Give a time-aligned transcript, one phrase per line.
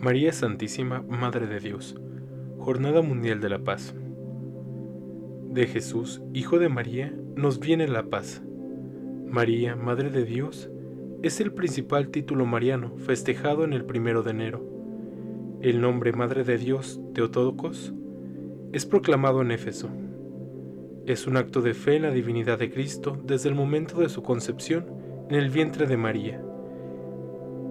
[0.00, 1.94] María Santísima, Madre de Dios.
[2.56, 3.94] Jornada Mundial de la Paz.
[5.50, 8.40] De Jesús, Hijo de María, nos viene la paz.
[9.26, 10.70] María, Madre de Dios,
[11.22, 14.64] es el principal título mariano festejado en el primero de enero.
[15.60, 17.92] El nombre Madre de Dios, Teotocos,
[18.72, 19.90] es proclamado en Éfeso.
[21.04, 24.22] Es un acto de fe en la divinidad de Cristo desde el momento de su
[24.22, 24.86] concepción
[25.28, 26.42] en el vientre de María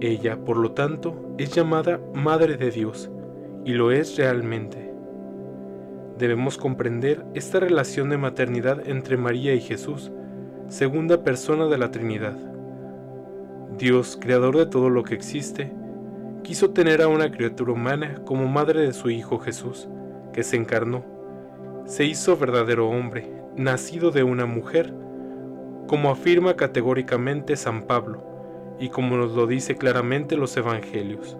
[0.00, 3.10] ella, por lo tanto, es llamada Madre de Dios,
[3.64, 4.92] y lo es realmente.
[6.18, 10.10] Debemos comprender esta relación de maternidad entre María y Jesús,
[10.68, 12.36] segunda persona de la Trinidad.
[13.76, 15.72] Dios, creador de todo lo que existe,
[16.42, 19.88] quiso tener a una criatura humana como madre de su Hijo Jesús,
[20.32, 21.04] que se encarnó,
[21.86, 24.94] se hizo verdadero hombre, nacido de una mujer,
[25.86, 28.29] como afirma categóricamente San Pablo,
[28.80, 31.36] y como nos lo dice claramente los Evangelios.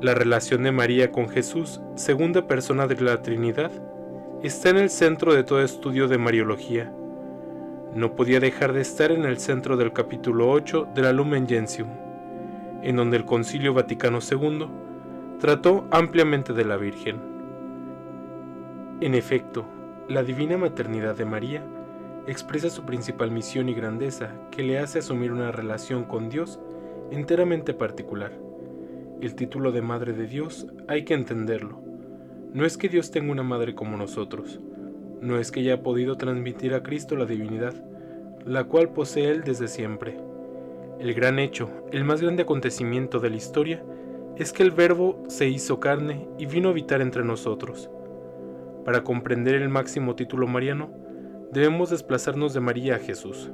[0.00, 3.72] La relación de María con Jesús, segunda persona de la Trinidad,
[4.42, 6.92] está en el centro de todo estudio de Mariología.
[7.94, 11.88] No podía dejar de estar en el centro del capítulo 8 de la Lumen Gentium,
[12.82, 14.66] en donde el Concilio Vaticano II
[15.40, 17.20] trató ampliamente de la Virgen.
[19.00, 19.64] En efecto,
[20.08, 21.64] la divina maternidad de María
[22.26, 26.60] expresa su principal misión y grandeza que le hace asumir una relación con Dios
[27.10, 28.32] enteramente particular.
[29.20, 31.80] El título de Madre de Dios hay que entenderlo.
[32.52, 34.60] No es que Dios tenga una madre como nosotros,
[35.20, 37.74] no es que haya podido transmitir a Cristo la divinidad,
[38.44, 40.18] la cual posee Él desde siempre.
[40.98, 43.84] El gran hecho, el más grande acontecimiento de la historia,
[44.36, 47.88] es que el Verbo se hizo carne y vino a habitar entre nosotros.
[48.84, 50.90] Para comprender el máximo título mariano,
[51.52, 53.50] debemos desplazarnos de María a Jesús.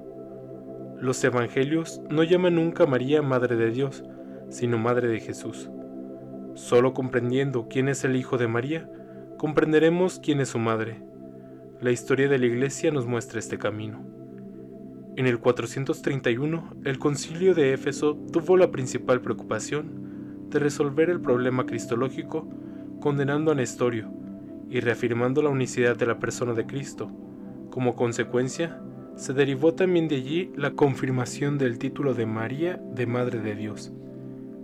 [1.00, 4.04] Los evangelios no llaman nunca a María Madre de Dios,
[4.50, 5.68] sino Madre de Jesús.
[6.54, 8.88] Solo comprendiendo quién es el Hijo de María,
[9.36, 11.02] comprenderemos quién es su Madre.
[11.80, 14.04] La historia de la Iglesia nos muestra este camino.
[15.16, 21.66] En el 431, el concilio de Éfeso tuvo la principal preocupación de resolver el problema
[21.66, 22.48] cristológico
[23.00, 24.08] condenando a Nestorio
[24.70, 27.10] y reafirmando la unicidad de la persona de Cristo,
[27.70, 28.80] como consecuencia,
[29.16, 33.92] se derivó también de allí la confirmación del título de María de Madre de Dios.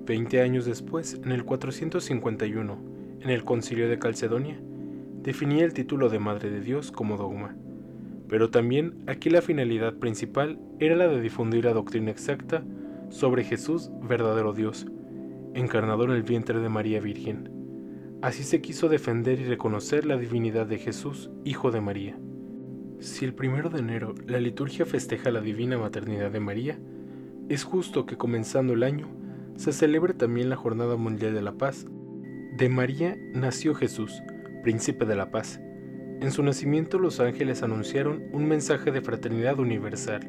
[0.06, 2.78] Veinte años después, en el 451,
[3.20, 4.60] en el Concilio de Calcedonia,
[5.22, 7.56] definía el título de Madre de Dios como dogma.
[8.28, 12.62] Pero también aquí la finalidad principal era la de difundir la doctrina exacta
[13.08, 14.86] sobre Jesús, verdadero Dios,
[15.54, 17.50] encarnado en el vientre de María Virgen.
[18.22, 22.16] Así se quiso defender y reconocer la divinidad de Jesús, Hijo de María.
[23.04, 26.78] Si el primero de enero la liturgia festeja la divina maternidad de María,
[27.50, 29.08] es justo que comenzando el año
[29.56, 31.84] se celebre también la Jornada Mundial de la Paz.
[32.56, 34.22] De María nació Jesús,
[34.62, 35.60] príncipe de la paz.
[36.22, 40.26] En su nacimiento los ángeles anunciaron un mensaje de fraternidad universal.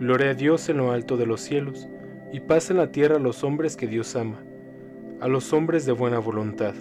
[0.00, 1.88] Gloria a Dios en lo alto de los cielos,
[2.32, 4.42] y paz en la tierra a los hombres que Dios ama,
[5.20, 6.74] a los hombres de buena voluntad.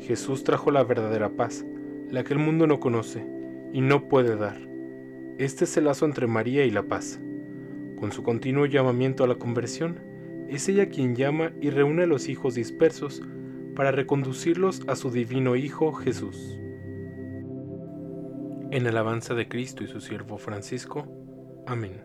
[0.00, 1.64] Jesús trajo la verdadera paz,
[2.10, 3.32] la que el mundo no conoce
[3.74, 4.56] y no puede dar.
[5.38, 7.20] Este es el lazo entre María y la paz.
[7.98, 9.98] Con su continuo llamamiento a la conversión,
[10.48, 13.20] es ella quien llama y reúne a los hijos dispersos
[13.74, 16.56] para reconducirlos a su divino Hijo Jesús.
[18.70, 21.08] En alabanza de Cristo y su siervo Francisco.
[21.66, 22.00] Amén.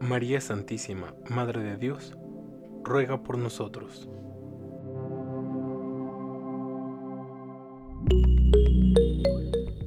[0.00, 2.18] María Santísima, Madre de Dios,
[2.82, 4.10] ruega por nosotros.